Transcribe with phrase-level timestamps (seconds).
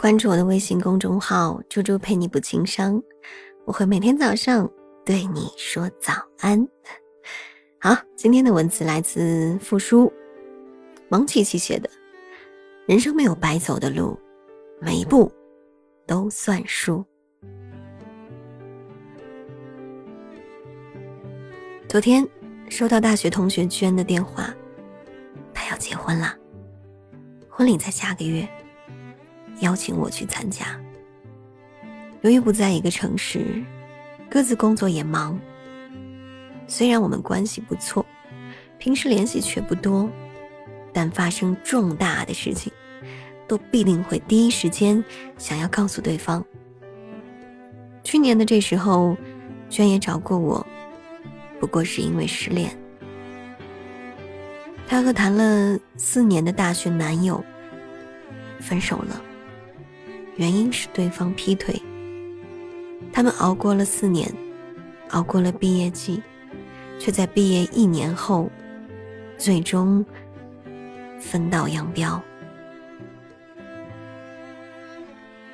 [0.00, 3.02] 关注我的微信公众号“猪猪陪你不情商”，
[3.66, 4.70] 我会每天早上
[5.04, 6.64] 对你说早安。
[7.80, 10.12] 好，今天的文字来自复书，
[11.08, 11.90] 蒙奇奇写的。
[12.86, 14.16] 人生没有白走的路，
[14.80, 15.32] 每一步
[16.06, 17.04] 都算数。
[21.88, 22.24] 昨天
[22.68, 24.54] 收到大学同学娟的电话，
[25.52, 26.36] 她要结婚了，
[27.48, 28.48] 婚礼在下个月。
[29.60, 30.78] 邀请我去参加。
[32.22, 33.62] 由于不在一个城市，
[34.28, 35.38] 各自工作也忙。
[36.66, 38.04] 虽然我们关系不错，
[38.76, 40.10] 平时联系却不多，
[40.92, 42.72] 但发生重大的事情，
[43.46, 45.02] 都必定会第一时间
[45.38, 46.44] 想要告诉对方。
[48.02, 49.16] 去年的这时候，
[49.70, 50.66] 娟也找过我，
[51.60, 52.76] 不过是因为失恋。
[54.86, 57.44] 她和谈了四年的大学男友
[58.58, 59.22] 分手了。
[60.38, 61.80] 原因是对方劈腿。
[63.12, 64.32] 他们熬过了四年，
[65.10, 66.22] 熬过了毕业季，
[66.98, 68.48] 却在毕业一年后，
[69.36, 70.04] 最终
[71.18, 72.22] 分道扬镳。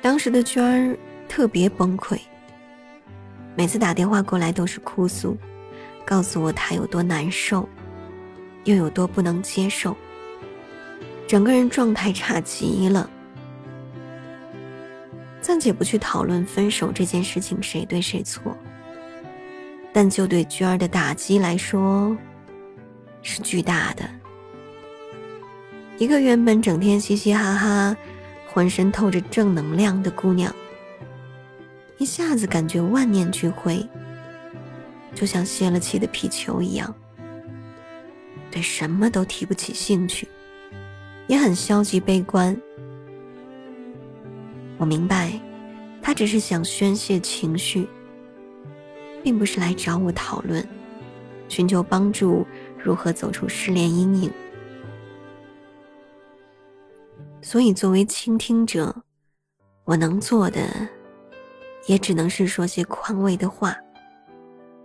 [0.03, 0.95] 当时的娟儿
[1.27, 2.19] 特别崩溃，
[3.55, 5.35] 每次打电话过来都是哭诉，
[6.05, 7.67] 告诉我她有多难受，
[8.65, 9.97] 又有多不能接受，
[11.27, 13.09] 整个人状态差极了。
[15.67, 18.55] 也不去讨论分手这件事情谁对谁错，
[19.93, 22.15] 但就对娟儿的打击来说，
[23.21, 24.09] 是巨大的。
[25.97, 27.95] 一个原本整天嘻嘻哈哈、
[28.47, 30.53] 浑身透着正能量的姑娘，
[31.97, 33.87] 一下子感觉万念俱灰，
[35.13, 36.93] 就像泄了气的皮球一样，
[38.51, 40.27] 对什么都提不起兴趣，
[41.27, 42.55] 也很消极悲观。
[44.77, 45.31] 我明白，
[46.05, 47.89] 他只是想宣泄情绪，
[49.23, 50.63] 并不是来找我讨论、
[51.49, 52.45] 寻求帮助，
[52.77, 54.31] 如何走出失恋阴影。
[57.41, 58.95] 所以，作为倾听者，
[59.83, 60.69] 我能做的，
[61.87, 63.75] 也只能是说些宽慰的话，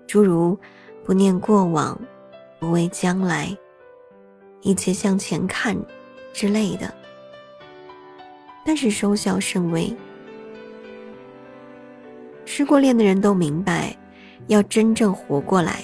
[0.07, 0.59] 诸如
[1.05, 2.01] “不念过往，
[2.59, 3.55] 不畏将来，
[4.63, 5.77] 一切向前看”
[6.33, 6.91] 之类的。
[8.65, 9.95] 但是收效甚微。
[12.61, 13.97] 失过恋的人都明白，
[14.49, 15.83] 要真正活过来，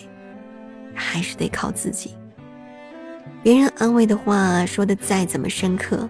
[0.95, 2.15] 还是得靠自己。
[3.43, 6.07] 别人安慰的话说的再怎么深刻，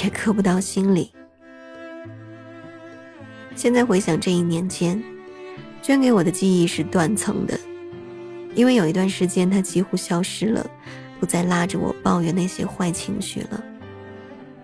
[0.00, 1.10] 也刻不到心里。
[3.56, 5.02] 现在回想这一年间，
[5.82, 7.58] 捐给我的记忆是断层的，
[8.54, 10.64] 因为有一段时间他几乎消失了，
[11.18, 13.60] 不再拉着我抱怨那些坏情绪了。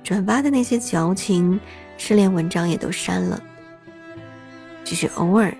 [0.05, 1.59] 转发的那些矫情
[1.99, 3.43] 失恋文章也都删了，
[4.85, 5.55] 只是偶尔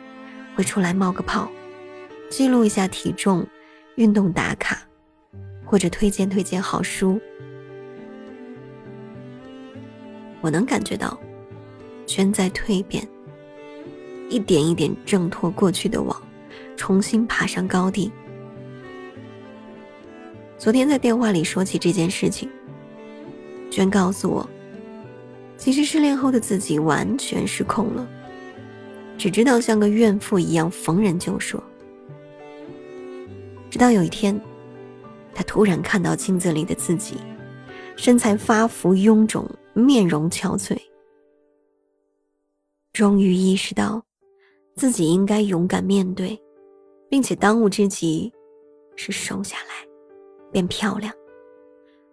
[0.55, 1.51] 会出来冒个泡，
[2.29, 3.47] 记录一下体重、
[3.97, 4.83] 运动打卡，
[5.65, 7.21] 或者推荐推荐好书。
[10.41, 11.19] 我能感觉到，
[12.07, 13.07] 圈在蜕变，
[14.29, 16.21] 一点一点挣脱过去的网，
[16.77, 18.11] 重新爬上高地。
[20.59, 22.49] 昨天在电话里说起这件事情。
[23.71, 24.49] 娟告诉我，
[25.57, 28.07] 其实失恋后的自己完全失控了，
[29.23, 31.63] 只知道像个怨妇一样逢人就说。
[33.71, 34.37] 直到有一天，
[35.33, 37.15] 她突然看到镜子里的自己，
[37.95, 40.77] 身材发福、臃肿，面容憔悴，
[42.93, 44.03] 终于意识到
[44.75, 46.37] 自己应该勇敢面对，
[47.09, 48.33] 并且当务之急
[48.97, 49.87] 是瘦下来，
[50.51, 51.15] 变漂亮，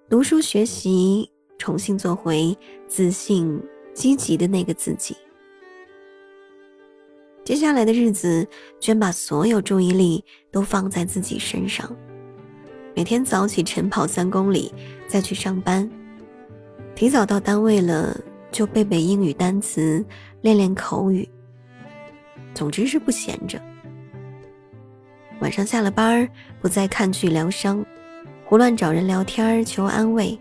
[0.07, 1.27] 读书学习。
[1.57, 2.55] 重新做回
[2.87, 3.59] 自信、
[3.95, 5.17] 积极的那个自己。
[7.49, 8.47] 接下来的日子，
[8.79, 11.91] 娟把所有注意力都放在自己身上，
[12.95, 14.71] 每天早起晨跑三公里，
[15.07, 15.89] 再去上班。
[16.93, 18.15] 提早到单位了，
[18.51, 20.05] 就背背英语单词，
[20.41, 21.27] 练练口语。
[22.53, 23.59] 总之是不闲着。
[25.39, 26.29] 晚上下了班
[26.61, 27.83] 不再看剧疗伤，
[28.45, 30.39] 胡乱找人聊天求安慰。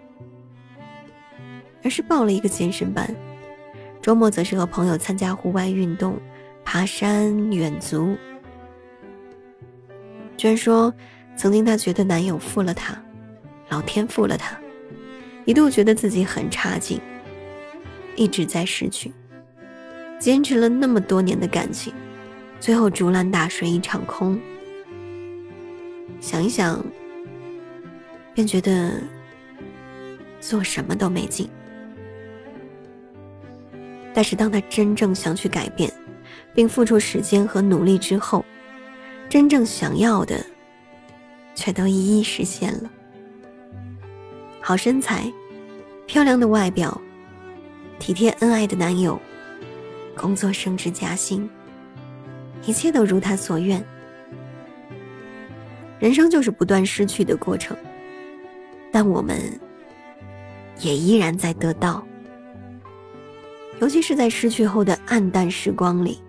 [1.82, 3.08] 而是报了一个健身班，
[4.02, 6.18] 周末则是和朋友参加户外运动，
[6.70, 8.14] 爬山远足。
[10.36, 10.92] 娟说，
[11.34, 12.94] 曾经她觉得男友负了她，
[13.70, 14.54] 老天负了她，
[15.46, 17.00] 一度觉得自己很差劲，
[18.16, 19.10] 一直在失去，
[20.18, 21.90] 坚持了那么多年的感情，
[22.60, 24.38] 最后竹篮打水一场空。
[26.20, 26.84] 想一想，
[28.34, 29.00] 便觉得
[30.38, 31.48] 做什么都没劲。
[34.12, 35.90] 但是当他真正想去改变，
[36.54, 38.44] 并付出时间和努力之后，
[39.28, 40.44] 真正想要的，
[41.54, 42.90] 却都一一实现了。
[44.60, 45.32] 好身材，
[46.06, 47.00] 漂亮的外表，
[47.98, 49.20] 体贴恩爱的男友，
[50.16, 51.48] 工作升职加薪，
[52.66, 53.82] 一切都如他所愿。
[55.98, 57.76] 人生就是不断失去的过程，
[58.92, 59.38] 但我们
[60.80, 62.06] 也依然在得到。
[63.80, 66.20] 尤其是在失去后的暗淡时光里，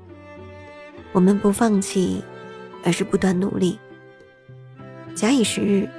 [1.11, 2.23] 我们不放弃，
[2.83, 3.79] 而是不断努力。
[5.15, 5.89] 假以时日，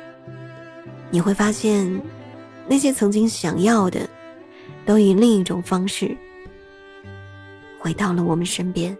[1.10, 2.00] 你会发现，
[2.66, 4.08] 那些曾经想要的，
[4.86, 6.16] 都以另一种方式
[7.78, 8.96] 回到了我们身边。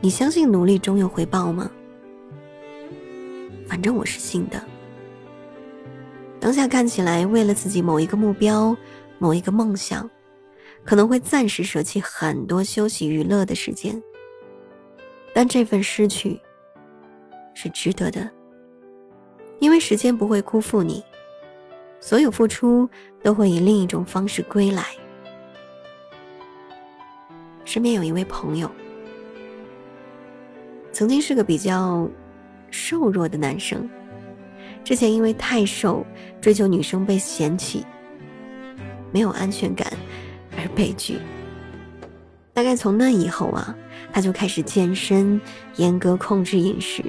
[0.00, 1.70] 你相信努力终有回报吗？
[3.66, 4.62] 反正我是信的。
[6.38, 8.76] 当下看起来，为了自己某一个目标、
[9.18, 10.08] 某一个梦想，
[10.84, 14.00] 可能会暂时舍弃很多休息娱乐的时间，
[15.32, 16.38] 但这份失去
[17.54, 18.30] 是值得的，
[19.60, 21.02] 因为时间不会辜负你，
[22.00, 22.88] 所有付出
[23.22, 24.84] 都会以另一种方式归来。
[27.64, 28.70] 身边有一位朋友。
[30.92, 32.08] 曾经是个比较
[32.70, 33.88] 瘦弱的男生，
[34.84, 36.06] 之前因为太瘦，
[36.40, 37.84] 追求女生被嫌弃，
[39.10, 39.92] 没有安全感
[40.74, 41.18] 而被拒。
[42.52, 43.74] 大概从那以后啊，
[44.12, 45.40] 他就开始健身，
[45.76, 47.02] 严格控制饮食。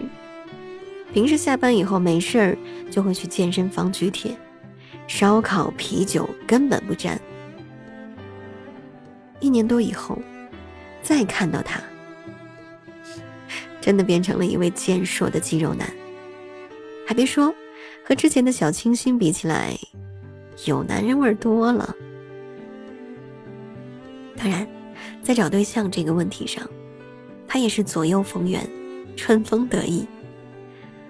[1.13, 2.57] 平时下班以后没事儿
[2.91, 4.35] 就会去健身房举铁，
[5.07, 7.19] 烧烤、啤酒根本不沾。
[9.39, 10.17] 一年多以后，
[11.01, 11.79] 再看到他。
[13.79, 15.87] 真的变成了一位健硕的肌肉男，
[17.05, 17.53] 还别说，
[18.03, 19.77] 和之前的小清新比起来，
[20.65, 21.95] 有男人味儿多了。
[24.45, 24.67] 当然，
[25.23, 26.69] 在找对象这个问题上，
[27.47, 28.61] 他也是左右逢源，
[29.15, 30.05] 春风得意。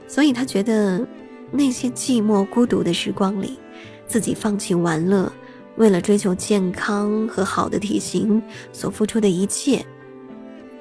[0.07, 1.05] 所以他觉得，
[1.51, 3.59] 那些寂寞孤独的时光里，
[4.07, 5.29] 自己放弃玩乐，
[5.75, 8.41] 为了追求健康和好的体型
[8.71, 9.85] 所付出的一切，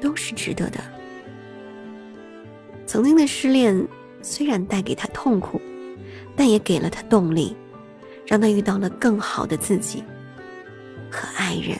[0.00, 0.78] 都是值得的。
[2.86, 3.84] 曾经的失恋
[4.22, 5.60] 虽然带给他痛苦，
[6.36, 7.56] 但也给了他动力，
[8.24, 10.04] 让他遇到了更好的自己
[11.10, 11.76] 和爱人。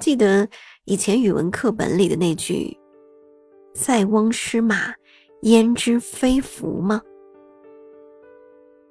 [0.00, 0.48] 记得
[0.86, 2.76] 以前语文课本里的那句
[3.74, 4.94] “塞翁失马，
[5.42, 7.02] 焉知非福”吗？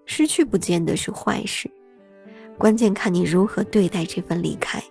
[0.06, 1.70] 失去不见得是坏事，
[2.58, 4.82] 关键看你如何对待这份离开。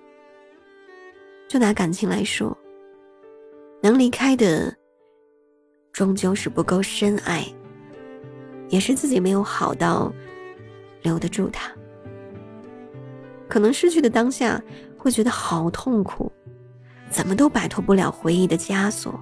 [1.49, 2.57] 就拿感情来说。
[3.81, 4.77] 能离开的，
[5.93, 7.47] 终究是不够深爱，
[8.69, 10.13] 也是自己没有好到
[11.03, 11.73] 留得住他。
[13.49, 14.61] 可能失去的当下
[14.99, 16.31] 会觉得好痛苦，
[17.09, 19.19] 怎么都摆脱不了回忆的枷锁。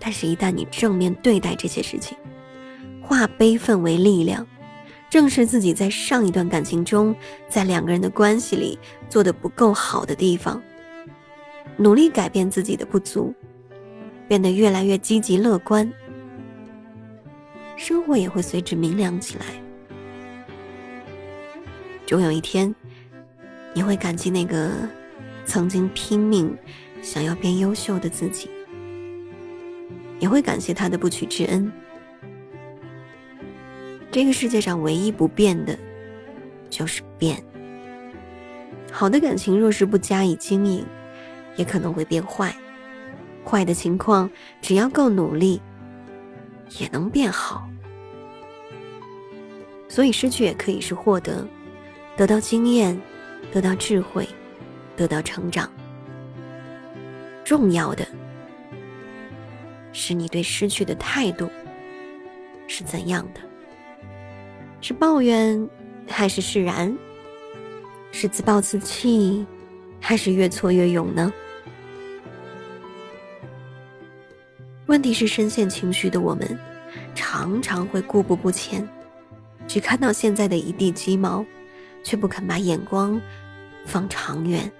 [0.00, 2.18] 但是，一旦你正面对待这些事情，
[3.00, 4.44] 化悲愤为力量，
[5.08, 7.14] 正视自己在上一段感情中，
[7.48, 8.76] 在两个人的关系里
[9.08, 10.60] 做的不够好的地方。
[11.76, 13.32] 努力改变自己的不足，
[14.26, 15.90] 变得越来越积极乐观，
[17.76, 19.44] 生活也会随之明亮起来。
[22.04, 22.74] 终有一天，
[23.74, 24.70] 你会感激那个
[25.44, 26.56] 曾经拼命
[27.02, 28.50] 想要变优秀的自己，
[30.18, 31.72] 也会感谢他的不娶之恩。
[34.10, 35.78] 这个世界上唯一不变的，
[36.68, 37.42] 就是变。
[38.90, 40.84] 好的感情若是不加以经营，
[41.56, 42.54] 也可能会变坏，
[43.42, 45.62] 坏的情况只要够努力，
[46.78, 47.66] 也能变好。
[49.88, 51.46] 所以失去也可以是获得，
[52.16, 53.00] 得到经验，
[53.50, 54.28] 得到智慧，
[54.96, 55.70] 得到成长。
[57.44, 58.06] 重要的
[59.92, 61.50] 是你对失去的态度
[62.68, 63.40] 是怎样的？
[64.80, 65.68] 是抱怨，
[66.08, 66.96] 还是释然？
[68.10, 69.46] 是自暴自弃，
[70.00, 71.32] 还是越挫越勇呢？
[74.86, 76.58] 问题是，深陷情绪的我们，
[77.14, 78.86] 常常会固步不前，
[79.66, 81.44] 只看到现在的一地鸡毛，
[82.02, 83.20] 却不肯把眼光
[83.84, 84.70] 放长远。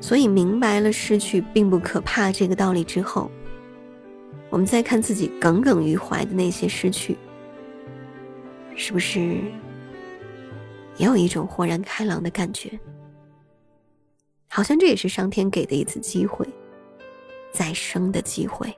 [0.00, 3.30] 所以，明白了失去并不可怕这个道理之后，
[4.50, 7.16] 我们再看自己耿耿于怀的那些失去，
[8.76, 9.40] 是不是
[10.96, 12.78] 也有一种豁然开朗的感觉？
[14.48, 16.46] 好像这也是上天给的一次机会。
[17.50, 18.72] 再生的机会。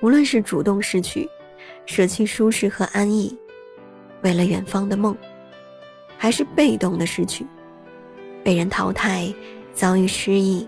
[0.00, 1.28] 无论是主动失去，
[1.86, 3.36] 舍弃舒适和安逸，
[4.22, 5.16] 为了远方的梦，
[6.16, 7.46] 还是被动的失去，
[8.42, 9.32] 被人淘汰，
[9.72, 10.66] 遭遇失意，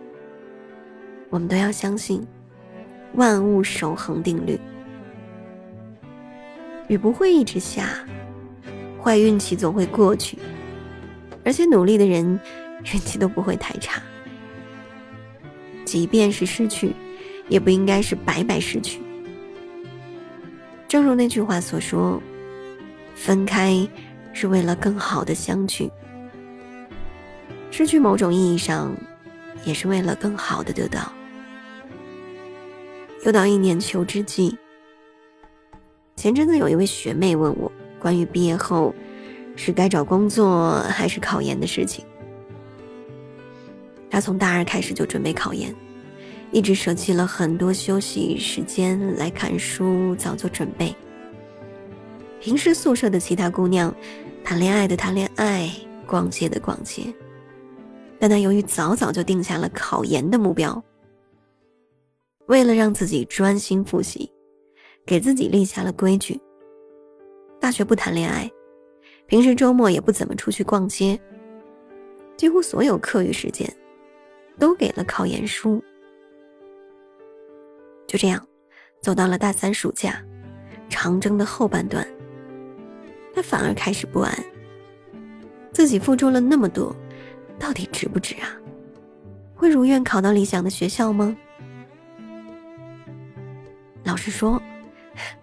[1.31, 2.25] 我们都要相信
[3.15, 4.61] 万物守恒定律。
[6.89, 7.89] 雨不会一直下，
[9.03, 10.39] 坏运气总会过去，
[11.45, 12.39] 而且努力的人
[12.93, 14.01] 运气都不会太差。
[15.85, 16.93] 即便是失去，
[17.49, 19.01] 也不应该是白白失去。
[20.89, 22.23] 正如那句话所说
[23.15, 23.87] ：“分开
[24.33, 25.91] 是为了更好的相聚，
[27.71, 28.95] 失去某种意义上，
[29.65, 31.13] 也是为了更好的得到。”
[33.25, 34.57] 又到一年秋之际，
[36.15, 38.95] 前阵子有一位学妹问我关于毕业后
[39.57, 42.05] 是该找工作还是考研的事情。
[44.09, 45.75] 她从大二开始就准备考研。
[46.53, 50.95] 一直舍弃了很多休息时间来看书，早做准备。
[52.41, 53.95] 平时宿舍的其他姑娘，
[54.45, 55.71] 谈恋爱的谈恋爱，
[56.07, 57.03] 逛街的逛街，
[58.19, 60.83] 但她由于早早就定下了考研的目标，
[62.47, 64.31] 为了让自己专心复习，
[65.05, 66.41] 给自己立下了规矩：
[67.61, 68.49] 大学不谈恋爱，
[69.27, 71.19] 平时周末也不怎么出去逛街，
[72.37, 73.69] 几乎所有课余时间，
[74.59, 75.83] 都给了考研书。
[78.07, 78.45] 就这样，
[79.03, 80.23] 走到了大三暑假，
[80.89, 82.07] 长征的后半段，
[83.35, 84.33] 他反而开始不安。
[85.73, 86.95] 自己付出了那么多，
[87.59, 88.49] 到底值不值啊？
[89.55, 91.37] 会如愿考到理想的学校吗？
[94.05, 94.63] 老实说，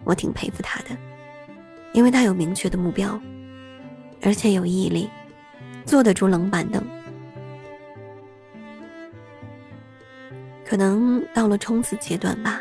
[0.04, 0.96] 我挺佩服他的，
[1.92, 3.20] 因为他有明确的目标，
[4.22, 5.10] 而且有毅力，
[5.84, 6.82] 坐得住冷板凳。
[10.74, 12.60] 可能到了冲刺阶段吧，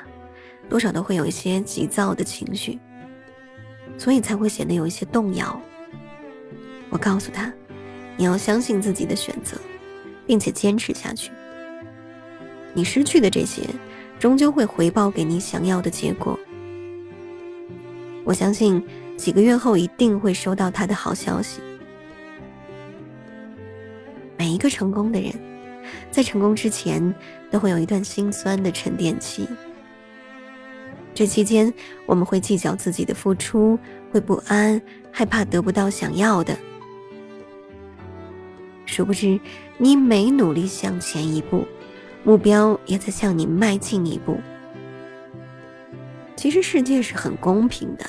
[0.69, 2.77] 多少都会有一些急躁的情绪，
[3.97, 5.59] 所以才会显得有一些动摇。
[6.91, 7.51] 我告诉他，
[8.15, 9.57] 你要相信自己的选择，
[10.27, 11.31] 并且坚持下去。
[12.75, 13.63] 你失去的这些，
[14.19, 16.39] 终究会回报给你想要的结果。
[18.23, 18.79] 我相信
[19.17, 21.61] 几个月后一定会收到他的好消息。
[24.37, 25.52] 每一个成功的人。
[26.11, 27.13] 在成功之前，
[27.51, 29.47] 都会有一段心酸的沉淀期。
[31.13, 31.71] 这期间，
[32.05, 33.77] 我们会计较自己的付出，
[34.11, 34.81] 会不安，
[35.11, 36.57] 害怕得不到想要的。
[38.85, 39.39] 殊不知，
[39.77, 41.65] 你每努力向前一步，
[42.23, 44.39] 目标也在向你迈进一步。
[46.35, 48.05] 其实世界是很公平的，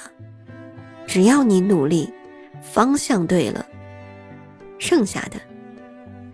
[1.06, 2.12] 只要你努力，
[2.62, 3.64] 方向对了，
[4.78, 5.38] 剩下的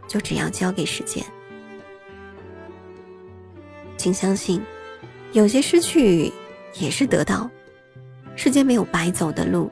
[0.09, 1.25] 就只要交给时间。
[4.01, 4.63] 请相信，
[5.33, 6.33] 有些失去
[6.81, 7.51] 也是得到。
[8.35, 9.71] 世间没有白走的路，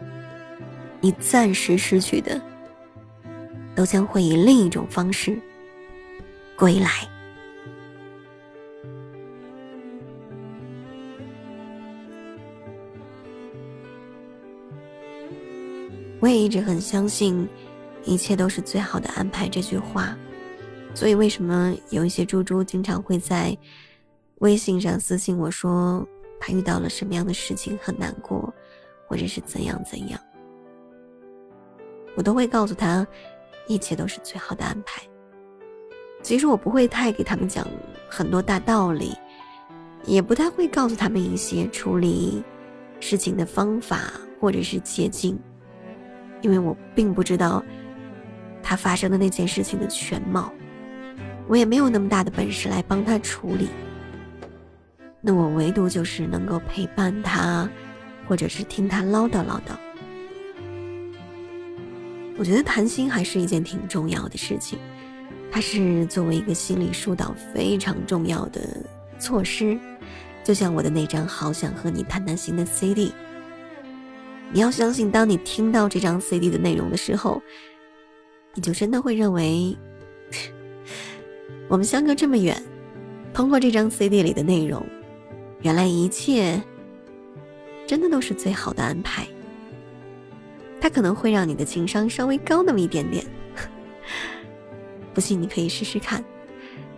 [1.00, 2.38] 你暂时失去的，
[3.75, 5.35] 都将会以另一种方式
[6.56, 6.90] 归来。
[16.20, 17.49] 我也一直很相信，
[18.04, 20.14] 一切都是最好的安排这句话。
[20.94, 23.56] 所以，为什么有一些猪猪经常会在？
[24.40, 26.07] 微信上私信我说
[26.38, 28.52] 他遇到了什么样的事情很难过，
[29.09, 30.21] 或者是怎样怎样，
[32.14, 33.04] 我都会告诉他，
[33.66, 35.02] 一切都是最好的安排。
[36.23, 37.66] 其实我不会太给他们讲
[38.09, 39.16] 很多大道理，
[40.04, 42.45] 也不太会告诉他们一些处理
[43.00, 45.37] 事情的方法或者是捷径，
[46.42, 47.61] 因为我并不知道
[48.62, 50.52] 他发生的那件事情的全貌，
[51.49, 53.68] 我也没有那么大的本事来帮他处理。
[55.21, 57.69] 那我唯独就是能够陪伴他，
[58.27, 59.77] 或者是听他唠叨唠叨。
[62.37, 64.79] 我觉得谈心还是一件挺重要的事情，
[65.51, 68.61] 它是作为一个心理疏导非常重要的
[69.19, 69.77] 措施。
[70.45, 73.13] 就像我的那张《好想和你谈谈心》的 CD，
[74.53, 77.43] 你要相信，当你听到这张 CD 的内容的时候，
[78.55, 79.77] 你就真的会认为，
[81.69, 82.63] 我们相隔这么远，
[83.35, 84.87] 通过这张 CD 里的内容。
[85.61, 86.62] 原来一切
[87.87, 89.27] 真的都是最好的安排。
[90.81, 93.25] 它可能会让你的情商稍微高那么一点点，
[95.12, 96.25] 不信你可以试试看。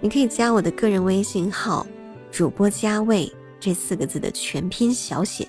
[0.01, 1.87] 你可以加我的个人微信号
[2.31, 5.49] “主播加位”这四个字的全拼小写，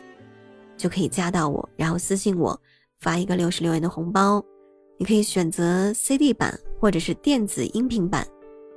[0.77, 2.59] 就可以加到我，然后私信我
[2.99, 4.41] 发一个六十六元的红包。
[4.97, 8.25] 你可以选择 CD 版或者是电子音频版。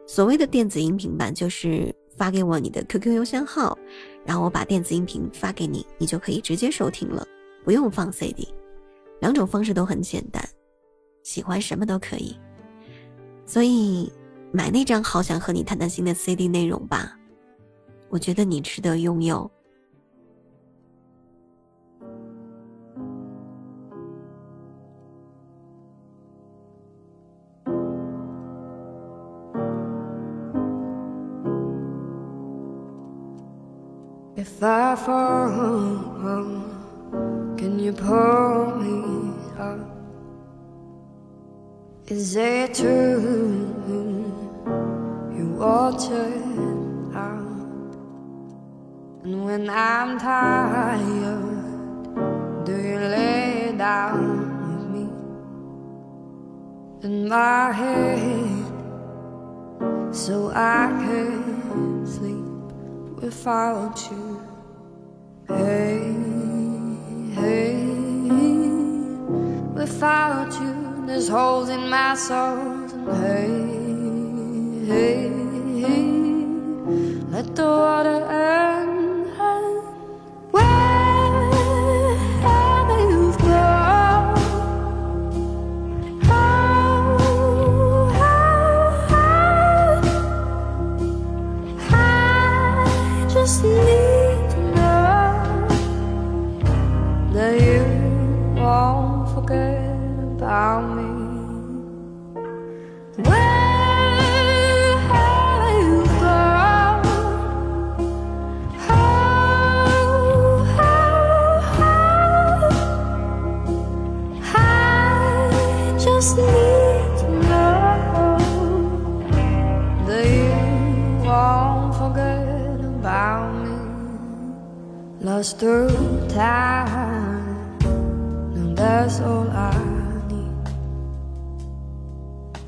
[0.06, 1.94] 所谓的电子音频版就是。
[2.16, 3.76] 发给我你的 QQ 邮箱号，
[4.24, 7.26] 然后我把电子音频发给你，你就可以直接收听了，
[7.64, 8.46] 不用放 CD。
[9.20, 10.42] 两种方式都很简单，
[11.22, 12.36] 喜欢什么都可以。
[13.46, 14.12] 所以
[14.52, 17.18] 买那张《好想和你谈谈心》的 CD 内容吧，
[18.08, 19.50] 我觉得你值得拥有。
[34.46, 35.48] If I fall,
[36.28, 39.80] um, can you pull me up?
[42.08, 43.72] Is it true
[45.34, 46.44] you wanted
[47.16, 47.96] out?
[49.24, 51.64] And when I'm tired,
[52.66, 54.20] do you lay down
[54.66, 55.06] with me
[57.02, 58.66] in my head
[60.14, 62.44] so I can sleep
[63.22, 64.33] without you?
[65.46, 66.00] Hey,
[67.34, 67.76] hey,
[69.74, 72.58] without you, there's holes in my soul.
[72.94, 75.28] And hey, hey,
[75.82, 76.06] hey,
[77.30, 78.63] let the water end.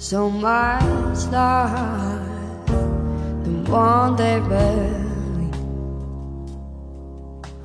[0.09, 2.67] So much life,
[3.43, 5.51] the one they barely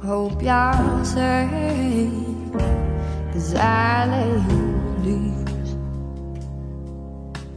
[0.01, 2.51] hope you're safe.
[3.31, 4.33] Cause I lay
[5.05, 5.75] loose.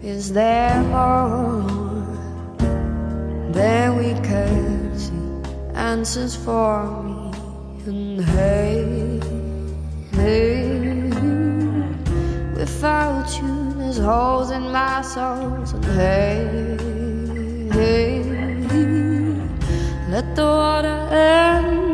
[0.03, 1.63] Is there more
[3.53, 5.15] than we could see?
[5.75, 7.31] Answers for me
[7.87, 9.19] and hey,
[10.13, 11.09] hey,
[12.55, 13.54] without you,
[13.95, 15.55] there's holes in my soul.
[15.55, 16.77] And hey,
[17.73, 18.23] hey,
[20.11, 21.94] let the water end.